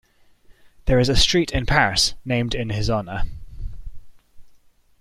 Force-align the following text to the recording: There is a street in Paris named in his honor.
There 0.85 0.97
is 0.97 1.09
a 1.09 1.15
street 1.15 1.51
in 1.51 1.67
Paris 1.67 2.15
named 2.25 2.55
in 2.55 2.71
his 2.71 2.89
honor. 2.89 3.21